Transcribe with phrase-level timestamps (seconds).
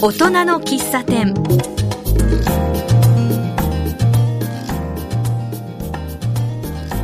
[0.00, 1.34] 大人の喫茶店。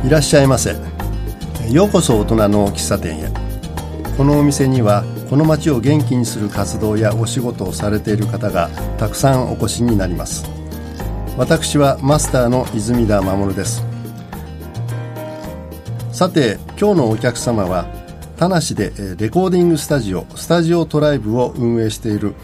[0.05, 0.77] いらっしゃいませ。
[1.69, 3.27] ようこそ大人の喫茶店へ。
[4.15, 10.45] このお店にはこの街を元気にする活動やお仕事をされている方がたくさんお越しになります。
[11.37, 13.83] 私はマスターの泉田守です。
[16.13, 17.87] さて今日のお客様は
[18.37, 22.35] 田無でレコーディングスタジオスタジオトライブを運営している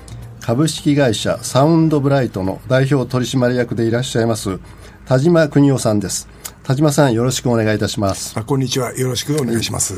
[0.42, 4.60] 株式会社サウンドブライトの代表取締役でいらっしゃいます
[5.06, 6.28] 田島邦夫さんです。
[6.64, 8.38] 田島さんよろしくお願いいたします。
[8.40, 8.94] あこんにちは。
[8.96, 9.94] よろしくお願いします。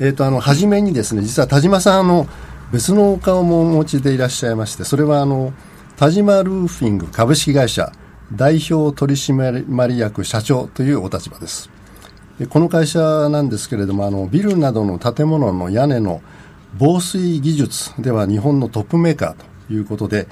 [0.00, 2.26] えっ、ー、とあの初めにですね実は田島さんあの
[2.72, 5.52] 別のお顔もお持ちでいらっしゃいましてそれはあの
[5.96, 7.92] 田島ルーフィング株式会社
[8.32, 11.70] 代表取締役社長というお立場です。
[12.48, 16.22] この会社なんですけれどもあのビルなどの建物の屋根の
[16.78, 20.26] 防水技術では日本のトップメーカーということで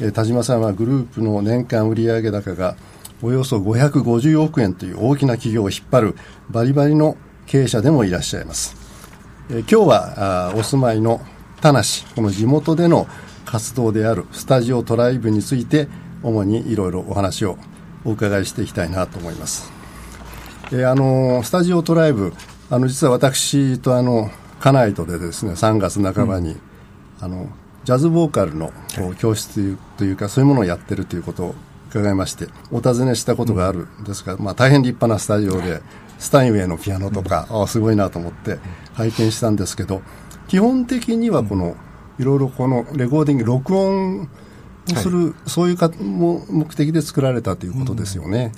[0.00, 2.76] え田島さんはグループの年間売上高が
[3.22, 6.16] およそ550億円という大きな企業を引っ張る
[6.50, 8.76] バリバリの経営者でもいらっしゃいます。
[9.50, 11.20] え今日はあお住まいの
[11.60, 11.80] 田無
[12.14, 13.06] この地元での
[13.44, 15.88] 活動であるスタジオトライブについて
[16.22, 17.56] 主にいろいろお話を
[18.04, 19.70] お伺いしていきたいなと思います。
[20.72, 22.32] えー、あのスタジオトライブ
[22.68, 24.30] あの実は私とあの
[24.64, 26.58] 家内とでですね3月半ばに、うん、
[27.20, 27.48] あの
[27.84, 28.72] ジャズボーカルの
[29.18, 31.54] 教室というか、そういうものをやってるということを
[31.90, 35.82] 伺いましてお尋ねしたことがあるんですが、まあ、大変立派なスタジオで
[36.18, 38.58] スタインウェイのピアノとか、ああすごいなと思って
[38.94, 40.00] 拝見したんですけど
[40.48, 41.76] 基本的にはこの
[42.18, 44.26] いろいろこのレコーディング録音を
[44.96, 48.52] する、はい、そういうか目的で作られたということですよね。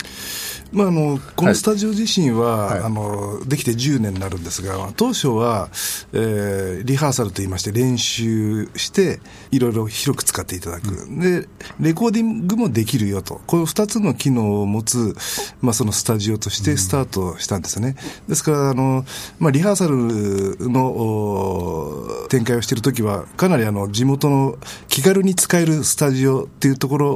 [0.56, 5.69] うんまあ、あのこのスタジオ自身は、はい、あのできて10年になるんですが当初は、
[6.13, 11.49] えー、リハーサルといいまして練習していろいろ広く使っていただく、うん、で
[11.81, 13.41] レコーディングもできるよと。
[13.47, 15.15] この2つの機能を持つ、
[15.61, 19.05] まあ、そのスタジオとしてスタートしたんですね、うん、ですからあの、
[19.39, 24.59] まあ、リハーサルの展開をしている時はかなりあの地元の
[24.89, 27.15] 気軽に使えるスタジオっていうところ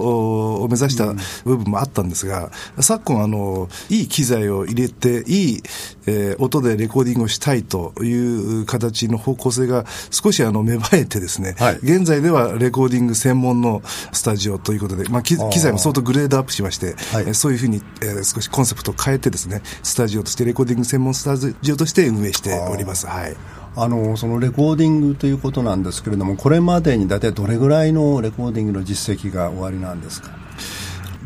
[0.63, 1.13] を目指した
[1.45, 3.40] 部分もあったんですが、昨今あの
[3.89, 5.63] いい機材を入れて、いい、
[6.07, 8.13] えー、音でレコーディングをしたいとい
[8.61, 23.07] う形の方向性が少しあの芽生えてですね、はい、現在ではレコーディング専門のスタジオということで、まあ、機材も相当グレードアップしまして、はい、そういうふうに、えー、少しコンセプトを変えてですね、スタジオとしてレコーディング専門スタジオとして運営しております。
[23.07, 23.37] はい。
[23.77, 30.40] あのそのレコーディングということなんですけれども、これまでに大体どれぐらいのレコーディングの実績がおありなんですか。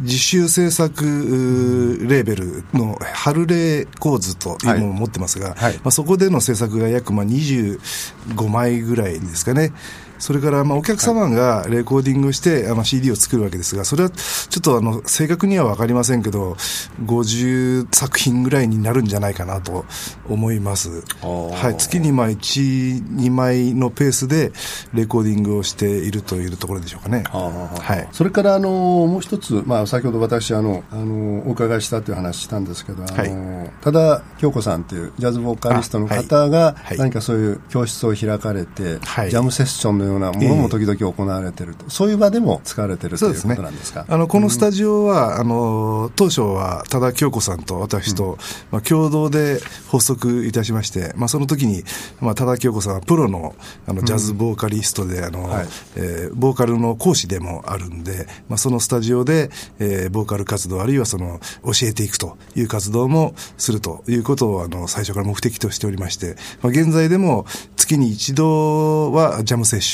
[0.05, 9.73] 自主制作レーベルの春レ構図というものを持ってますが、はいはい、まあ、そこでの制作が約まあ25枚ぐらいですかね。
[10.19, 16.57] それからまあお客様がレコーディングして、あの CD を作るわけですが、それはちょっとあの正確には分かりませんけど、
[17.05, 19.85] 50作品ぐらいになるんじゃないかなと
[20.29, 21.03] 思います。
[21.23, 24.53] はい、月にまあ1、2枚のペースで
[24.93, 27.25] レコーディングをしているというところでしょうかね。
[27.25, 44.07] はい、それからあのもう一つ、まあ、先ほど私あのあのお伺いしたという話したんですけど、あの、はい、多田京子さんというジャズボーカリストの方が何かそういう教室を開かれて、はい、ジャムセッションのようようなものも時々行われていると、そういう場でも使われているということなんですか？
[44.09, 48.39] あのこのスタジオは、あの当初は多田京子さんと私と、
[48.71, 49.61] まあ、共同で
[49.91, 51.83] 発足いたしまして、まあ、その時に、
[52.21, 53.55] まあ、多田京子さんはプロの
[53.87, 55.67] あのジャズボーカリストで、あのはい、
[55.97, 69.94] えー、ボーカルの講師でもあるんで、まあ、そのスタジオで、えー、ボーカル活動あるいはその教えていくという活動もするということをあの最初から目的としておりまして、まあ、現在でも月に一度はジャムセッシ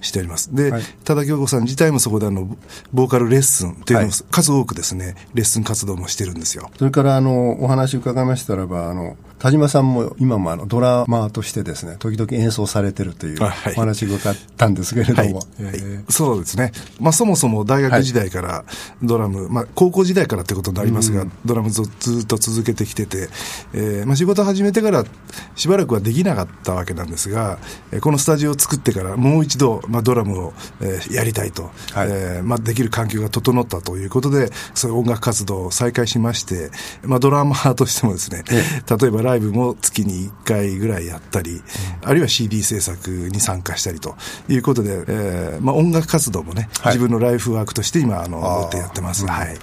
[0.00, 0.50] しております。
[0.50, 2.56] はい、で、はい、多田京子さん自体もそこであの、
[2.92, 6.70] ボーカルレッスンというのを数多くですね、レッスン活動もしてるんですよ。
[6.78, 13.46] それからあの、お話伺いましたらば、あの、田島さんも今もあのドラマーとしてですね、時々演奏されてるというお
[13.80, 15.20] 話が伺ったんですけれども。
[15.20, 15.28] は
[15.58, 15.64] い。
[15.64, 15.74] はい。
[15.74, 16.70] えー、そうですね。
[17.00, 18.64] まあそもそも大学時代から
[19.02, 23.30] ドラム、まあ高校時代からってことになりますが、うん、ドラムずっと続けてきてて、
[23.74, 25.04] えー、まあ仕事始めてから
[25.56, 27.58] しばらくはできなかったわけなんですが、
[28.00, 31.64] このスタジオを作ってからもう一度、まあドラムを、えー、やりたいと、
[31.94, 36.70] はい、えー、まあできる環境が整ったということで、そういう音楽活動を再開しまして、
[37.02, 41.60] まあドラマーとしてもですね、例えばライブも月に1回ぐらいやったり、うん、
[42.02, 44.14] あるいは CD 制作に参加したりと
[44.48, 49.26] いうことで、えーまあ、音楽活動もね、はい、自分のライフワークとして今あの持ってやってます。
[49.26, 49.56] はい、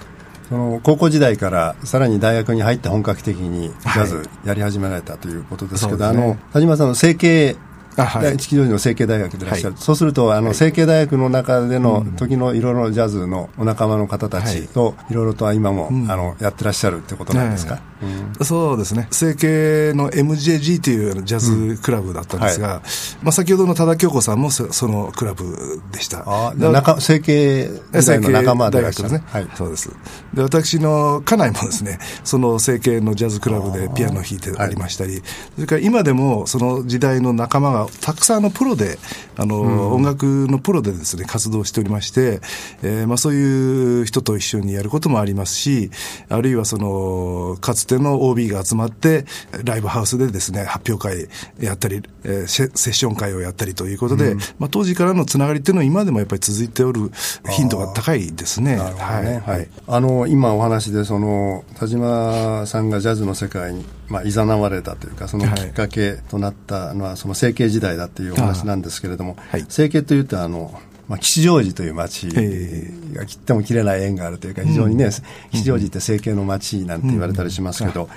[0.48, 7.56] その高校時代からさらに大学に入って本格的にジャズやり始められたということですけど、はいね、あの田島さんの整形
[7.96, 15.14] はい、吉祥寺の成蹊大学でいらっしゃる、はい、そうするとあの成蹊大学の中での時のいろいろジャズのお仲間の方たちとい。
[15.14, 19.08] ろいろと今も、あのやってらっしゃるってことなんですか、うん、そうですね。
[19.10, 22.80] 成蹊の MJG というジャズクラブだったんですが、うん
[23.22, 26.24] まあ、先ほどの多田京子さんもそのクラブでした。
[26.26, 29.12] あ成蹊時代の仲間でいらっしゃる。
[29.12, 29.90] ね、はい、そうです。
[30.34, 35.22] で私の家内もですねその成蹊のジャズクラブでピアノを弾いてありましたり、
[35.54, 38.98] それから今でもその時代の仲間がたくさんのプロで、
[39.36, 42.40] あの、うん、音楽のプロでですね、活動しておりまして、
[42.82, 45.90] えー、まあそういう人と一緒にやることもありますし、
[46.28, 49.24] あるいはその、かつての OB が集まって、
[49.64, 51.28] ライブハウスでですね、発表会
[51.64, 57.10] やったり、えー、セッション会をやったりということで、うん、まあ当時からのつながりっていうのは今でもやっぱり続いておる
[57.50, 58.76] 頻度が高いですね。
[58.76, 59.40] ねはい。
[59.40, 59.68] はい。
[59.86, 70.74] あの、今お話でその、田島さんがジャズの世界にまあ、誘われたというかそのきっかけとなったのは、その成形時代だっていうお話なんですけれども、はい、成形というとあの
[71.10, 75.10] まあ、吉祥寺という町が切っても切れない縁があるというか、非常にね、うん、
[75.50, 78.08] 吉祥寺って成形の町なんて言われたりしますけど、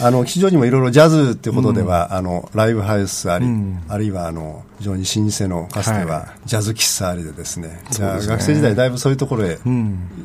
[0.00, 9.58] あの、吉祥寺もいろいろジャズっていうことでは、うん、あの、ライブハウスあり、うん、あるいはあの、非常に老舗のかつてはジャズ喫茶ありでですね、はい、じゃあ、学生時代だいぶそういうところへ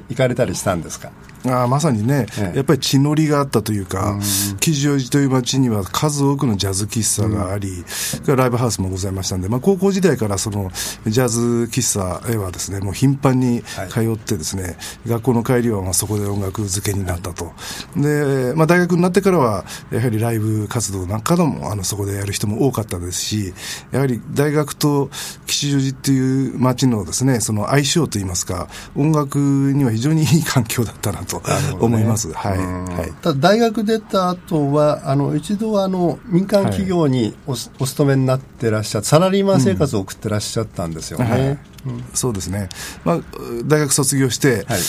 [0.10, 1.12] 行かれたりしたんですか、
[1.46, 4.20] あまさにね、ええ、やっぱり血のりがあったというか、
[4.60, 7.84] 吉祥寺という町には数多くのジャズ喫茶があり、
[8.28, 10.72] うん、ライブハウスもございましたんで、まあ、高校時代からその
[11.08, 14.76] ジャズ喫茶へはですね、もう頻繁に通ってですね、はい、
[15.10, 17.52] 学校の帰りはまあそこで音楽漬けになったと。
[17.96, 23.54] で、まあ大学になってからは、やはりライブ活動なんかでも、あの、そこでやる人も多かったですし、
[23.92, 25.10] やはり大学と
[25.48, 31.31] 吉祥寺っていう街のですね、その相性といいますか、音楽には非常にいい環境だったなと
[31.80, 32.28] 思います。
[32.28, 32.58] ね、はい。
[32.58, 41.26] はい、ただ大学出た後は、あの、一度あの、民間企業にお,、お勤めになってらっしゃって、サラリーマン生活を送ってらっしゃったんですよね。
[41.26, 41.32] うん。
[41.32, 41.72] はい。
[42.14, 42.70] そうですね、
[43.04, 43.20] まあ、
[43.66, 44.80] 大学卒業して、はい、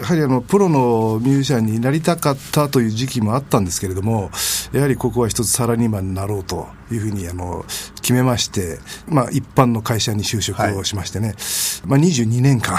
[0.00, 4.30] やはりあのプロのミュージシャンになりたかったという時期もあったんですけれども、
[4.72, 7.64] やはりここは一つサラリーマンになろうというふうにあの
[7.96, 8.78] 決めまして、
[9.08, 11.36] まあ、一般の会社に就職をしましてね、はい、
[11.86, 12.78] まあ、22年間、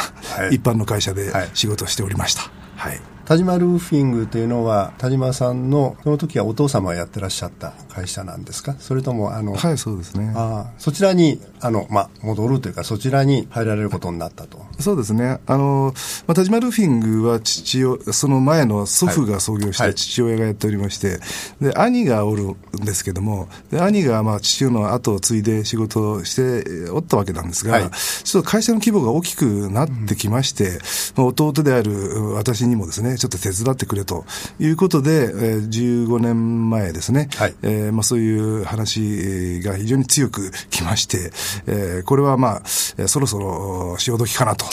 [0.52, 2.59] 一般の会社で仕事をしておりました。
[2.80, 8.74] はい田島ルーフィングというのは田島さんのその時はお父様がやってらっしゃった会社なんですか？
[8.80, 10.34] それともあのはいそうですね。
[10.36, 14.66] あそちらにあの、まあ、戻るというかそちらに入られることになったと。
[14.80, 15.40] そうですね。
[15.46, 15.94] あの、
[16.26, 30.80] まあ、田島ルーフィングは父その前の祖父が創業した父親がやっておりまして、はいはい、で兄がおるんですけどもで兄がまあ父親の後を継いで仕事をしておったわけなんですが、はい、ちょっと会社の規模が大きくなってきまして、
[31.16, 34.26] うん、弟である私にもですねちょっと手伝ってくれと
[34.60, 35.70] いうことで、えー、
[36.08, 41.32] 15年前ですね、はい、えー、まあ、そういう話が非常に強くきまして、
[41.68, 44.66] えー、これはまあ、そろそろ潮時かなと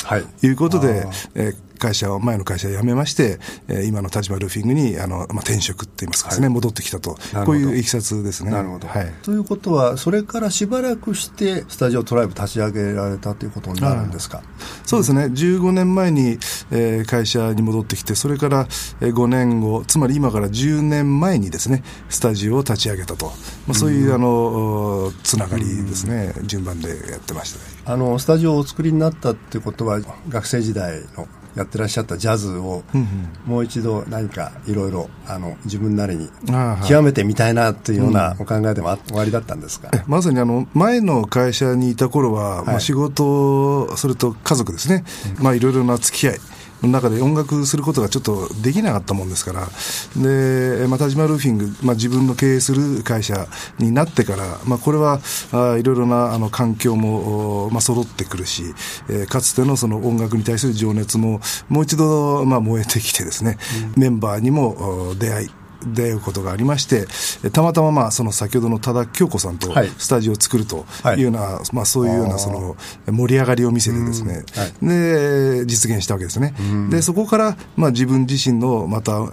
[0.42, 0.46] い。
[0.48, 3.38] うことで、はい、えー会社を、前の会社を辞めまして、
[3.68, 7.16] えー、今の立場ルーフィングに、あの、まあ、転職って言いますかですね、はい、戻ってきたと。
[7.44, 8.50] こういういきさつですね。
[8.50, 8.88] なるほど。
[8.88, 9.12] はい。
[9.22, 14.42] ということは、それからしばらくして、スタジオトライブ立ち上げられたということになるんですか？
[14.84, 15.24] そうですね。
[15.24, 16.38] 15年前に、
[16.70, 18.66] えー、会社に戻ってきて、それから
[19.00, 23.26] 5年後、つまり今から10年前にですね、スタジオを立ち上げたと。
[23.66, 32.84] まあ、そういう、あの、つながりですね、順番でやってました、ね、あの、スタジオをお作りになったっていうことは、学生時代のやってらっしゃったジャズを、
[33.46, 36.30] もう一度何かいろいろあの自分なりに
[36.86, 45.04] 極めてみたいなというようなお考えでも終わりだったんですか、まさにあの前の会社にいた頃は、まあ、仕事、それと家族ですね、
[45.40, 46.40] まあ、いろいろな付き合い
[46.82, 49.68] の中で音楽することがちょっとできなかったもんですから、
[50.16, 53.46] で、まあ、田島ルーフィング、まあ、自分の経営する会社
[53.78, 55.20] になってから、まあ、これは、
[55.52, 58.62] あいろいろなあの環境も、まあ、揃ってくるし、
[59.08, 63.58] えー、かつてのその音楽に対する情熱も、もう一度、まあ、燃えてきてですね、
[63.96, 65.50] うん、メンバーにも出会い、
[65.84, 67.06] 出会うことがありまして、
[67.50, 76.54] たまたままあその先ほどの多田京子さんとスタジオを作るというような、はい、まあそういうようなその盛り上がりを見せてですね、はい、で、実現したわけですね。
[76.90, 79.32] で、そこからまあ自分自身のまた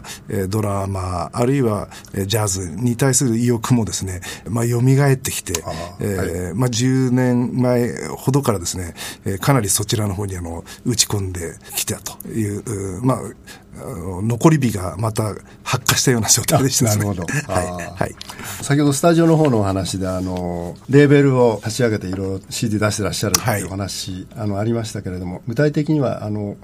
[0.50, 5.54] ドラマ、あるいはジャズに対する意欲もですね、まあ蘇ってきて、
[6.00, 8.94] えー、まあ10年前ほどからですね、
[9.40, 13.20] かなりそちらの方にあの打ち込んできたという、まあ
[13.76, 18.02] 残り火がまた発火したような状態でした、ね、なるほど、はい。
[18.02, 18.16] はい、
[18.64, 26.58] 先ほどスタジオの方のお話であのレーベルを立ち上げていろいろ CD 出してらっしゃるというお話、はい、あのありましたけれども具体的にはあの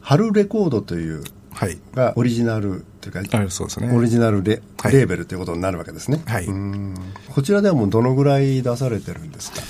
[0.00, 6.22] 春レコードという、はい、がオリジナルというか、そうですね、オリジナルレ,、レーベルということになるわけですね。
[6.26, 6.48] はい、
[7.34, 9.60] こちらではもうどのぐらい出されてるんですか？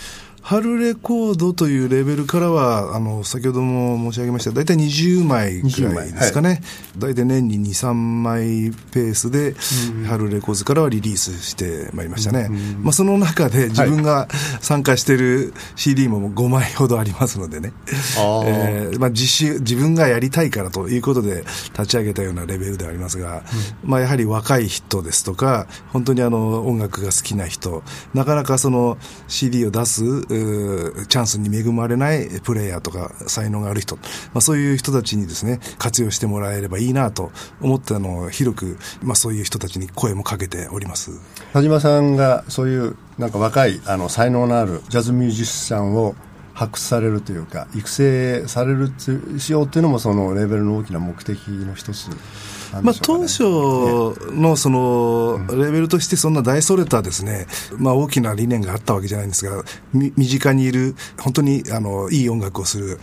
[0.44, 6.60] 春レコードというレベルからは、あの、先ほども申し上げました、大体20枚くらいですかね。
[6.98, 9.56] 大体、はい、年に2、3枚ペースで、
[10.06, 12.50] 春レコードからはリリースしてまいりましたね。
[12.82, 14.28] まあ、その中で自分が
[14.60, 17.72] 参加している CD も5枚ほどありますのでね。
[18.14, 23.42] はい、えー、まあ、自主、自分がやりたいからということで立ち上げたようなレベルではありますが、
[23.82, 27.82] うん、まあ、やはり若い人ですとか、本当にあの、音楽が好きな人、
[28.12, 30.04] なかなかその CD を出す、
[31.06, 34.02] チャンスに恵まれないプレイヤーとか才能がある人、ま
[34.36, 41.10] あ、そういう人たちにですね、活用してもらえればいいなと思ってあの広く、まあ、そういう人たちに声もかけております。
[41.52, 46.14] 田島さんがそういうなんか若いあの才能のあるジャズミュージシャンを
[46.52, 48.92] 発掘されるというか育成される
[49.38, 52.10] しようというのもそのレベルの大きな目的の一つ。
[52.82, 53.42] まあ、当初
[54.32, 57.46] のそのレベルとしてそんな大それたですね、
[57.78, 62.98] まあ、大きな理念があったわけじゃないんですが、身近にいる本当にあのいい音楽をする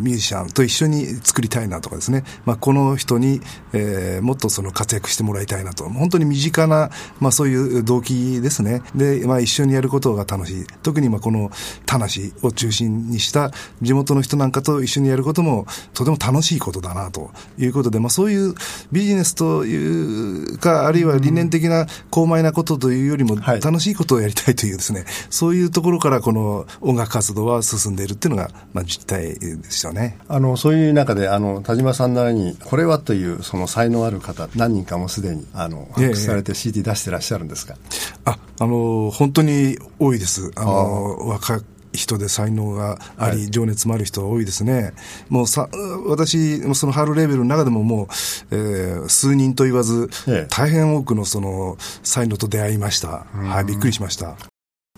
[0.00, 3.40] ミュージシャンと一緒に作りたいなとかですね、まあ、この人に、
[3.72, 8.82] えー、もっとその活躍してもらいたいなと、本当に身近な、まあ、そういう動機ですね。
[8.94, 10.66] で、まあ、一緒にやることが楽しい。
[10.82, 11.50] 特にまあこの
[11.86, 12.06] 田無
[12.42, 13.50] を中心にした
[13.80, 18.54] 地元の人なんかと一緒にやることもとても楽しいことだなということで、まあ、そういう
[18.90, 30.18] ビジジネスというか、あるいは理念的な高邁なことというよりも、楽しいことをやりたいというですね、はい、そういうところからこの音楽活動は進んでいるっていうのが、まあ、実態ですよね。
[30.28, 40.50] あの、そういう中で、あの、田島さんなりに、これはというその才能ある方、何人かもすでに、あの、発掘されて CD 出してらっしゃるんですか、えー、あ、あの、本当に多いです。
[40.56, 41.60] あの、若
[41.92, 44.92] 人で才能があり、はい、情熱もある人が多いですね。
[45.28, 45.68] もうさ、
[46.06, 48.06] 私、その春レベルの中でももう、
[48.50, 53.26] えー、数人と言わず、ええ、大変多くのその才能と出会いました。
[53.32, 54.36] はい、びっくりしました。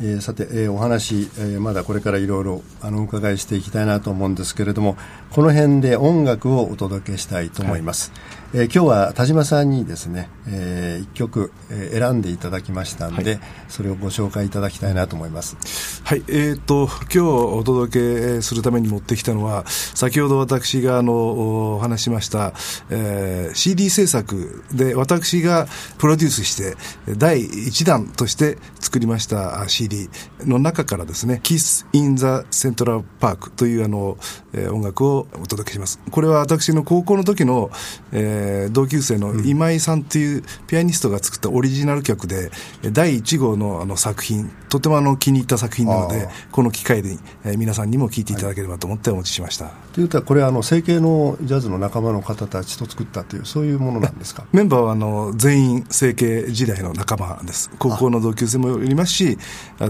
[0.01, 4.97] えー、さて、えー、お話、えー、まだこれからいろいろあのお伺いしていきたいなと思うんですけれども
[5.31, 15.57] この辺で音楽をお届けしたいと思います、はいえー、今日は田島さんにですね、えー、1曲、えー、選んでいただきましたんで、はい、それをご紹介いただきたいなと思います。
[16.05, 16.23] はい。
[16.29, 17.95] えーと、今日お届
[18.37, 22.53] けするために持ってきたのは先ほど私があのお話しました、
[22.91, 25.67] えー、CD 制作で私が
[25.99, 26.77] プロデュースして
[27.17, 30.09] 第1弾として作りました CD
[30.45, 34.17] の中からですね「Kiss in the Central Park」というあの、
[34.53, 35.99] えー、音楽をお届けします。
[36.09, 37.73] これは私の高校の時の、
[38.13, 42.51] えーえー、同級生の今井さんというピアニストが作ったオリジナル曲で、
[42.93, 49.67] 第1号のあの作品、とてもあの気に入った作品なので、この機会で、えー、皆さんにも聴いていただければと思ってお持ちしました。
[49.67, 54.45] はい、というと、これあの、成形のジャズの仲間の方たちと作ったという、そういうものなんですか？
[54.53, 57.71] メンバーはあの全員成形時代の仲間です。
[57.79, 59.39] 高校の同級生もいますし、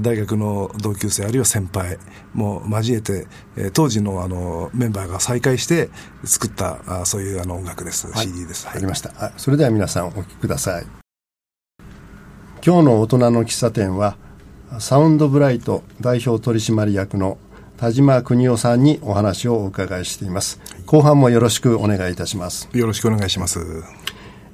[0.02, 1.98] 大学の同級生あるいは先輩
[2.34, 5.90] も交えて、えー、当時のあのメンバーが再会して
[6.24, 8.68] 作ったあそういうあの音楽です、はい、CD です。
[8.68, 9.32] ありました。
[9.36, 10.86] それでは皆さんお聴きください。
[12.66, 14.16] 今日の大人の喫茶店は、
[14.78, 17.36] サウンドブライト代表取締役の
[17.76, 20.60] 田島邦夫さんにお話をお伺いしています。
[20.86, 22.68] 後半もよろしくお願いいたします。
[22.72, 23.60] よろしくお願いします。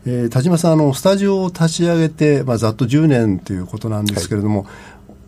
[0.07, 4.71] えー、田島さん、あの、スタジオを立ち上げて、まあ、ざっと10年ということなんですけれども、はい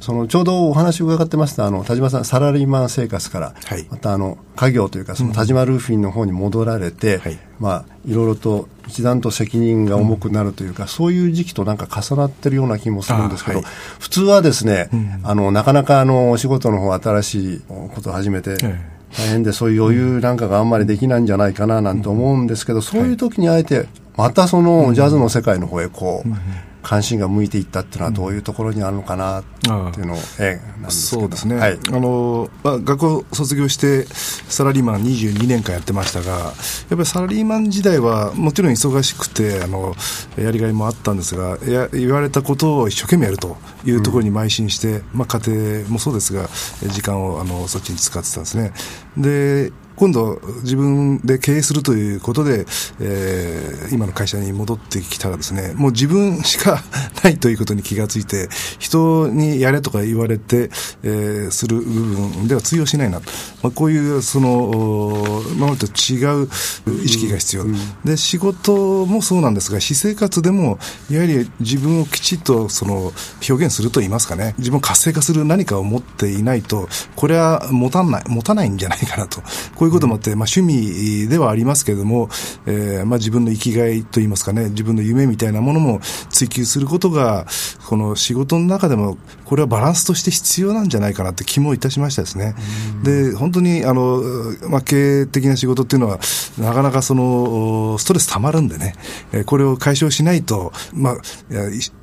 [0.02, 13.66] そのちょうどお話を伺ってましたあの田島さんサラリーマン生活から、はい、またあの家業というかその田島ルーフィンの方に戻られて、うんまあいろいろと一段と責任が重くなるというか、うん、そういう時期となんか重なってるような気もするんですけど、はい、
[14.00, 26.28] 普通はですね、うん、あのなかなかあのお仕事の方新しいことを始めて、大変でそういう余裕なんかがあんまりできないんじゃないかななんて思うんですけど、そういう時にあえてまたそのジャズの世界の方へこう、
[26.82, 29.44] 関心が向いていったっていうのはどういうところにあるのかなっ
[29.94, 36.52] ていうのを、ええ、そうですね、はい、あのまあ、学校卒業してサラリーマン22年間やってましたがやっ
[36.90, 39.94] ぱりサラリーマン時代はもちろん忙しくてあの
[40.36, 46.48] やりがいもあったんですがや言われたことを一生懸命やるというところに邁進して、うん、まあ、家庭もそうですが
[46.92, 48.72] 時間をあのそっちに使ってたんですね。
[49.16, 52.66] で今度自分で経営するということで、
[53.00, 56.82] えー、今の会社に戻ってきたらですね、もう自分しか
[57.22, 60.70] ないということに気がついて、人にやれとか言われて、
[61.02, 63.20] えー、する部分では通用しないな。
[63.62, 66.48] まあ、こういう、その、今までと違う
[67.04, 70.78] 意識が必要、うんうん、で、仕事もそうなんですが、私生活でも、
[71.10, 73.12] やはり自分をきちっと、その、
[73.48, 79.42] 表現すると言いますかね、自分を活性化する何かを持っていないと、これは持たない、持たないんじゃないかなと。
[79.82, 82.28] こういうこともあって、まあ、趣味ではありますけれども、
[82.66, 85.98] えーまあ、自分の生きがいといいますかね、自分の夢みたいなものも
[86.30, 87.48] 追求することが、
[87.88, 92.54] この仕事の中でも、これはバランスとして必要なんじゃないかなって気もいたしましたですね。
[93.02, 94.22] で、本当に、あの、
[94.68, 96.20] まあ、経営的な仕事っていうのは、
[96.58, 98.94] なかなかその、ストレス溜まるんでね、
[99.46, 101.16] これを解消しないと、まあ、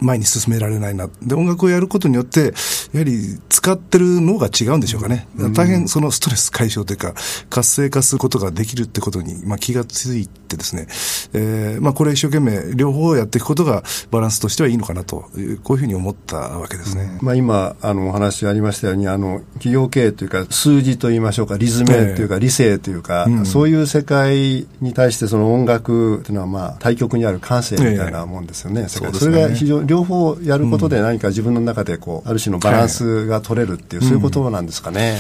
[0.01, 1.07] 前に進められないな。
[1.24, 2.53] で、音楽をやることによって、
[2.91, 5.29] やはり使ってる脳が違うんでしょうかね。
[5.53, 7.13] 大変そのストレス解消というか、
[7.50, 10.88] 活性化することができるってことに、まあ、気がついてですね、
[11.33, 17.17] えー、まあ、これ一生懸命両方やっていくことがバランスとしてはいいのかなとこういうふうに思ったわけですね。
[17.21, 28.88] まあ、今、あの、お話ありましたように、あの、企業経営というか、数字といいましょうか、リズムというか、理性というか、うん、そういう世界に対してその音楽というのは、まあ、対極にある感性みたいなもんですよね。
[28.88, 35.17] そねそれが非常に両方やることで何か自分の中でこう、ある種のバランスが取れるっていう、そういうことなんですかね。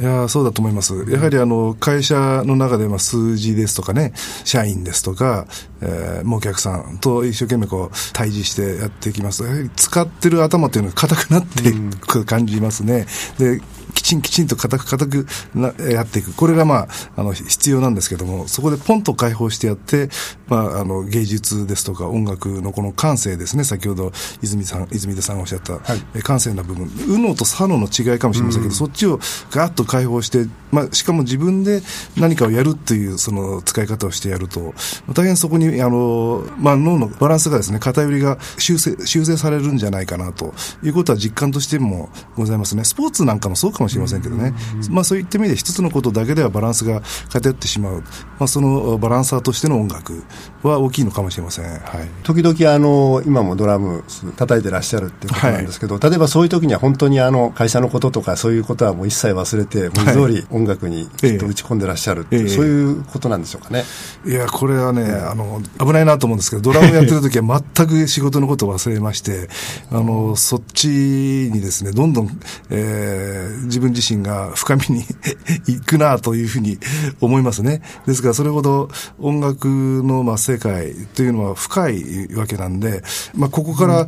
[0.00, 0.94] いやそうだと思います。
[1.08, 4.12] やはりあの、会社の中でまあ数字ですとかね、
[4.44, 5.46] 社員ですとか、
[5.80, 11.72] えー、お客さんと一生懸命こう、対峙してやっていきます使ってる頭っていうのが硬くなってい
[12.06, 13.06] く感じますね。
[13.38, 13.62] で、
[13.94, 16.32] きちんきちんと固く固くなやっていく。
[16.32, 20.08] これがまあ、あの、必要なんですけども、そこでポンと解放してやって、
[20.48, 25.80] まあ、あの、芸術ですとか音楽のこの感性ですね、先ほど泉さん、泉田さんがおっしゃった、は
[26.14, 29.18] い、感性な部分、右脳と左脳の違いかもしれませんけど、そっちを
[29.50, 31.82] ガーッと解放して、まあ、しかも自分で
[32.16, 34.74] 何かをやるっていう、その使い方をしてやると、
[35.12, 42.84] 大変そこに、あの、まあ、脳のバランスがですね、偏りが修正、修正されるんじゃないかなということは実感としてもございますね。
[42.84, 44.54] スポーツなんかもそうかもしれませんけどね。
[44.90, 48.02] まあ、そういった意味で一つのことだけではバランスが偏ってしまう。
[48.38, 50.22] まあ、そのバランサーとしての音楽
[50.62, 51.64] は大きいのかもしれません。
[51.64, 51.80] はい。
[52.22, 54.04] 時々、あの、今もドラム
[54.36, 63.84] 叩いてらっしゃるっていうことなんですけど、はい、例えばそういう時には本当にあの、会社のこととかそういうことはもう一切忘れて、文字通り音楽にきっと打ち込んでらっしゃるっていう、そういうことなんでしょうかね。
[64.26, 69.48] いや、これはね、あの、危ないなと思うんですけど、ドラムやってる時は全く仕事のことを忘れまして、
[69.90, 75.04] あの、そっちにですね、どんどん、えー、自分自身が深みに
[75.66, 76.78] 行くなというふうに
[77.20, 77.80] 思いますね。
[78.06, 78.88] ですから、それほど
[79.20, 83.02] 音楽の、まあ、世界というのは深いわけなんで、
[83.34, 84.06] まあ、ここから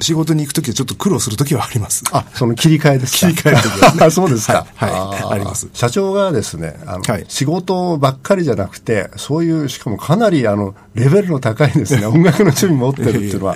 [0.00, 2.02] 仕事に行くときはちょっと苦労するときはあります。
[2.12, 3.32] あ、その切り替えですか？
[3.32, 4.66] 切り替えるときは、 ね、そうですか。
[4.74, 5.68] はい、はい、あります。
[5.72, 13.54] 社長がですね、あの、はい、仕事ばっかりじゃなくて、そういう、しかもかなり、あの、レベルの高いですね、音楽の趣味持ってるっていうのは、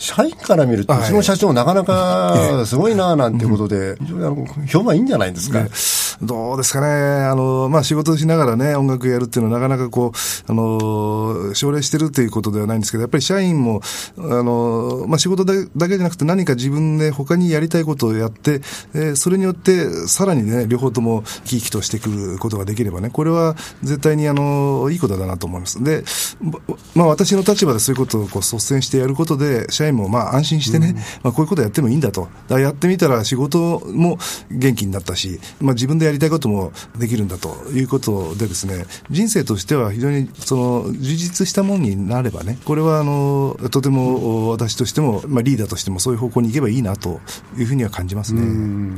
[0.00, 5.66] 社員から見ると、うちの社長なかなかすごいななんていうことで、非常にあの評判いいんじゃないですか。
[6.22, 6.86] どうですかね。
[6.86, 13.80] あの、まあ、仕事しながらね、音楽やるっていうのはなかなかこう、あの、奨励してるっていうことではないんですけど、やっぱり社員も、
[14.18, 18.60] あの、まあ、仕事だけじゃなくて何か自分で他にやりたいことをやって、
[18.94, 25.82] えー、それによってさらにね、両方とも生き生きとしてくることができればね、これは絶対にあの、いいことだなと思います。
[25.82, 26.04] で、
[26.94, 32.28] まあ、私の立場でそういうことをこう率先してやることで、社員もまあ安心してね、うん、まあこういうことやってもいいんだと。
[32.48, 34.18] だやってみたら仕事も
[34.50, 47.20] 元気になったし、まあ自分でやりたいこともできるんだということでですね、人生としては非常にその充実したものになればね、これはあの、とても私としても、まあリーダーとしてもそういう方向に行けばいいなと
[47.56, 48.42] いうふうには感じますね。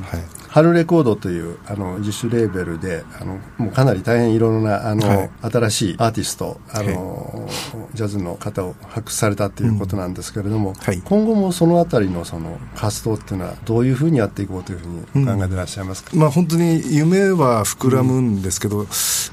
[0.03, 0.42] はい。
[0.53, 7.49] 春レコードというあの自主レーベルで、あの、もうかなり大変いろいろなあの、はい、新しいアーティスト、あの、は
[7.95, 10.75] い、ジャズの方を発掘されたということなんですけれども、うん。
[10.75, 14.85] はい、今後もそのあたりのその活動っていうのはどういうふうにやっていこうというふ
[15.17, 18.87] うに考えていらっしゃいますか、うん、まあ、本当に夢は膨らむんですけど、うん、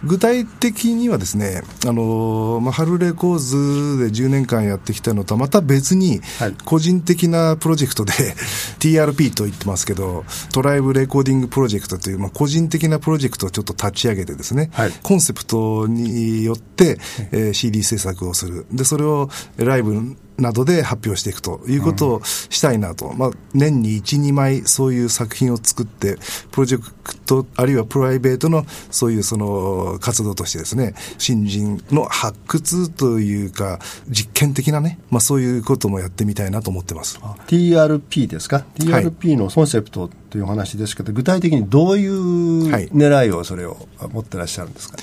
[0.05, 6.21] 具体的にはですね、あのまあ、春レコーズで10年間やってきたのとはまた別に、
[6.63, 8.34] 個人的なプロジェクトで、はい、
[8.79, 16.98] TRP と言ってますけど、トライブレコーディングプロジェクトという、まあ、個人的なプロジェクトをちょっと立ち上げてですね、はい、コンセプトによって、
[17.32, 18.65] えー、CD 制作をする。
[18.72, 23.08] で、それをライブなどで発表していくということをしたいなと。
[23.08, 26.17] うん、まあ、年に1、2枚そういう作品を作って、
[26.52, 37.19] プロジェクト、あるいはプライベートのそういうその活動としてですね、新人の発掘というか、実験的なね、まあそういうこともやってみたいなと思ってます。
[37.47, 44.97] TRP ですか ?TRP のコンセプトという話ですけど、具体的にどういう狙いをそれを持ってらっしゃるんですか、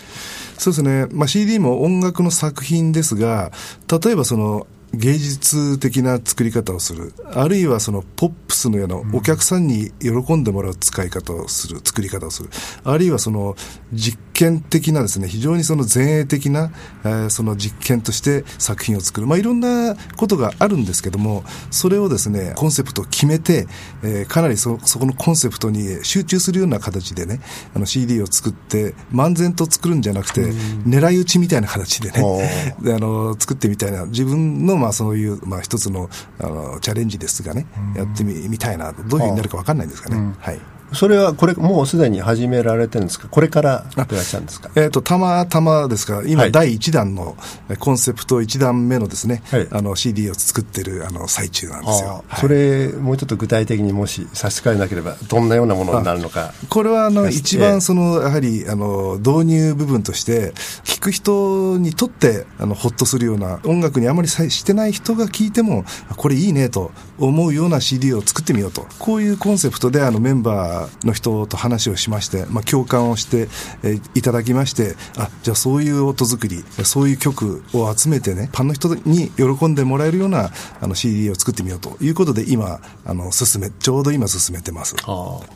[0.59, 1.07] そうですね。
[1.13, 3.53] まあ、CD も音楽の作品ですが、
[3.91, 7.13] 例えばその芸術的な作り方をする。
[7.33, 12.51] あるいはそのポップスのようなお客さんに喜んでもらう使い方をする、作り方をする。
[12.85, 13.57] あるいはその
[13.93, 16.71] 実験的なですね、非常にその前衛的な、
[17.05, 19.27] えー、その実験として作品を作る。
[19.27, 23.67] まあ、いろんなことがあるんですけども、それをですね、コンセプトを決めて、
[24.03, 27.41] えー、かなりそ、そこのコンセプトに集中するような形でね、
[27.75, 40.35] あの CD を作って、漫然と作るんじゃなくて、狙い撃ちみたいな形でね、であの作ってみたいな、自分のまあそういう、まあ一つのあのチャレンジですがね、やってみみたいな、どういうふうになるか分かんないんですかね。
[40.39, 47.37] はいそれはこれ、もうすでに始められてるんですか、これからやってらっしゃるんですか、えーと、たまたまですが、今、第1弾の
[47.79, 56.53] コンセプト1弾目のですね、はい、あの CD を作ってるあの最中なんですよ、はい、それ、もうちょっと具体的にもし差し支えなければ、どんなようなものになるのか。
[56.69, 65.85] これはあの一番その、やはりあの導入部分として、聴く人にとってあのほっとするような、音楽にあまりしてない人が聴いても、
[66.17, 73.49] これいいねと思うような CD を作ってみようと、こういうコンセプトであのメンバーの人とと話をしまして、まあ、共感をして、
[73.83, 84.95] えー、いただきまして、あ、じゃあそういう音作り、そういう曲を集めてね、ファンの人に喜んでもらえるようなあの CD を作ってみようということで、今、あの、進め、ちょうど今進めてます。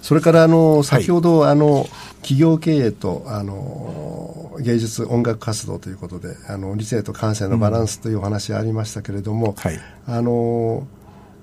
[0.02, 1.86] それから、あの、先ほど、はい、あの、
[2.22, 9.54] 企業経営と、あの、芸術音楽活動ということで、あの、理性と感性のバランスというお話ありましたけれども、うん。
[9.54, 10.86] はい、あの、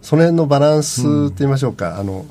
[0.01, 2.25] その辺のバランスと言いましょうか、うん、あの、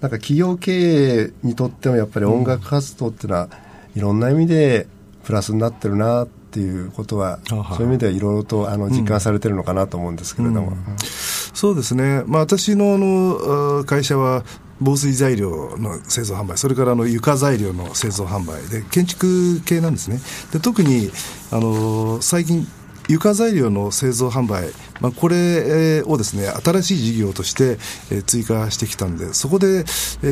[0.00, 3.48] なんか企業経営にとってもやっぱり音楽活動っていうのは、
[3.96, 4.86] いろんな意味で
[5.24, 10.72] プラスになってるなっていうことは、そういう意味ではいろいろとあの実感されてるのかなと思うんですけれども。
[11.54, 14.44] そうですね、まあ、私のあの会社は
[14.80, 20.20] 防水材料の製造販売、それからあの床材料の製造販売で、建築系なんですね。
[20.52, 21.10] で特に
[21.50, 22.68] あの最近
[23.08, 24.68] 床材料の製造販売、
[25.00, 27.78] まあ、これをですね、新しい事業として
[28.24, 29.84] 追加してきたんで、そこで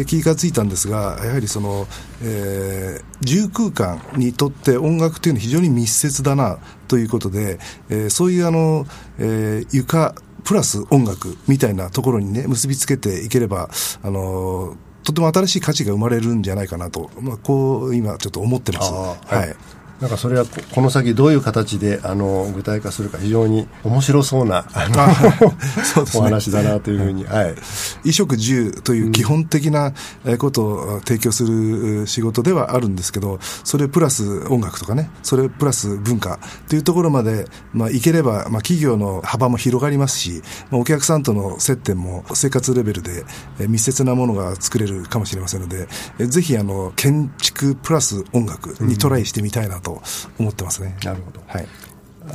[0.06, 1.86] 気がついたんですが、やはりその、
[2.22, 6.58] えー、住空間にとって音楽というのは非常に密接だな
[6.88, 7.58] ということで、
[7.88, 8.86] えー、そういうあの、
[9.18, 13.68] えー、床、プラス音楽みたいなところにね、結びつけていければ、
[14.02, 18.92] あのとても新しい価値が生まれるんじゃないかなと、まあ、こう今ちょっと思ってます。
[18.92, 19.56] はい。
[20.00, 25.50] なんかそれはこの先どういう形であの具体化するか非常に面白そうなあの
[25.84, 27.54] そうです、ね、お話だなというふうに、はい、
[28.02, 29.94] 衣食住という基本的な
[30.38, 43.24] ことを提供する仕事ではあるんですけどそれプラス音楽とかねそれプラス文化というところまで、まあ、いければ、まあ、企業の幅も広がりますし、まあ、お客さんとの接点も生活レベルで
[43.66, 45.86] 密接なものが作れるかもしれませんので
[46.26, 50.02] ぜひあの建築プラス音楽にトライしてみたいなとと
[50.38, 50.96] 思ってますね。
[51.04, 51.40] なるほど。
[51.46, 51.66] はい。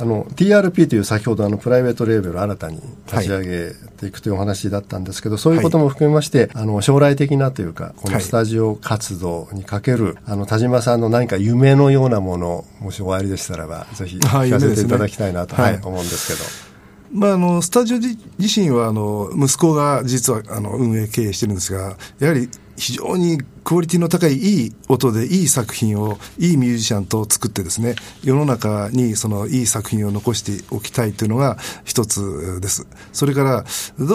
[0.00, 16.72] あの TRP という先ほどあのプライベートレーベルを新たに立ち上げていくというお話だったんですけど、はい、そういうことも含めまして、あの将来的なというかこのスタジオ活動にかける、あの田島さんの何か夢のようなものもしおありでしたらばぜひ聞かせていただきたいなと、はい、思うんですけど。
[17.14, 32.86] まあ、あの、スタジオ自身は、あの、息子が実は、あの、運営経営してるんですが、やはり非常にクオリティの高いいい音でいい作品をいいミュージシャンと作ってですね世の中にそのいい作品を残しておきたいというのが一つです。
[33.12, 33.64] それから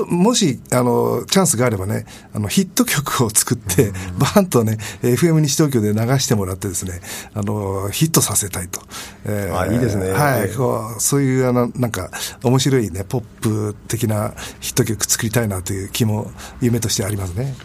[0.08, 7.00] もしあのチャンスがあればねあのヒット曲を作って、バーンとね FM 西東京で流してもらってですね
[7.34, 8.82] あのヒットさせたいと、
[9.26, 10.12] えー、あいいですね。
[10.12, 12.10] はいこうそういうあのなんか
[12.44, 16.32] 面白いねポップ的なヒット曲作りたいなという気も
[16.62, 17.56] 夢としてありますね、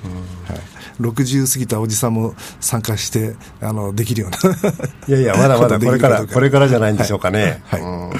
[0.48, 0.60] はい。
[1.00, 4.38] 60過ぎたおじさんも参加してあのできるような。
[5.08, 7.90] いやいやまだまだ これからこれからじゃないんでしょうかね、はい、はい。
[7.92, 8.10] うん。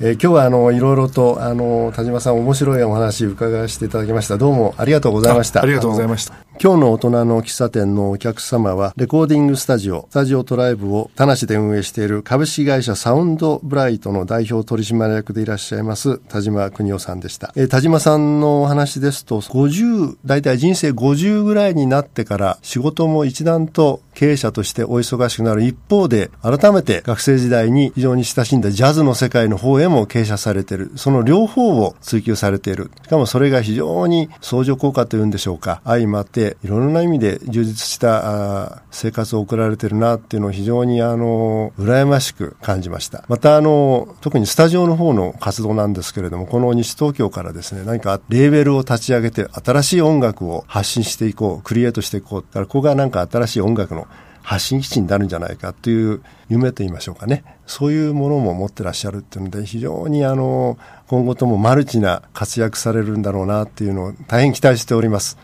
[0.00, 4.36] えー、今日はあのいろいろとあの田島さん面白いお話伺わせていただきました。
[4.36, 5.62] どうもありがとうございました。
[5.62, 17.52] ありがとうございました今日の大人の喫茶店のお客様は、レコーディングスタジオ、スタジオトライブを田無で運営している株式会社サウンドブライトの代表取締役でいらっしゃいます、田島邦夫さんでした。
[17.56, 30.92] えー、田島さんのお話ですと、50、大体人生50ぐらいになってから、仕事も一段と経営者としてお忙しくなる一方で、改めて学生時代に非常に親しんだジャズの世界の方へも傾斜されている。
[30.96, 32.90] その両方を追求されている。
[33.04, 35.80] しかもそれが非常に相乗効果というんでしょうか。
[35.84, 43.24] 相まって、いろんな意味で充実した生活を送られてるなっていうのを非常にあの、羨ましく感じました。
[43.28, 52.42] またあの、特にスタジオの方の活動なんですけれども、この西東京からですね、何かレーベルを立ち上げて新しい音楽を発信していこう、クリエイトしていこう。
[52.42, 54.06] だからここがなんか新しい音楽の
[54.42, 57.44] 発信基地になるんじゃないかという夢と言いましょうかね。
[57.66, 60.76] そういうものも持ってらっしゃるっていうので、非常にあの、
[61.06, 65.38] 今後ともマルチな活躍されるんだろうなっていうのを大変期待しております。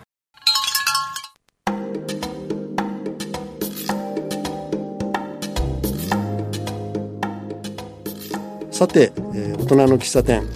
[8.78, 10.46] さて、えー、大人の喫茶店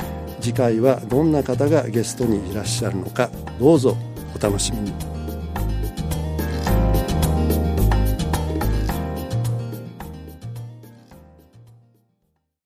[0.40, 3.96] 次回はどんな方がゲストにいらっしゃるのかどうぞ
[4.36, 5.11] お楽しみに。